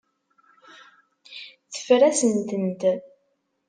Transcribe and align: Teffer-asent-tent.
Teffer-asent-tent. 1.71 2.81